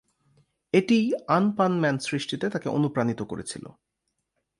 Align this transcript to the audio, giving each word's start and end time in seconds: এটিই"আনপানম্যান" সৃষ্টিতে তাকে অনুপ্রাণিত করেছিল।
এটিই"আনপানম্যান" 0.73 1.95
সৃষ্টিতে 1.99 2.45
তাকে 2.49 2.67
অনুপ্রাণিত 2.69 3.19
করেছিল। 3.21 3.65